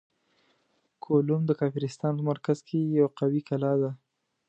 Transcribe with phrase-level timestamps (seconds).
[1.03, 3.91] کولوم د کافرستان په مرکز کې یوه قوي کلا ده.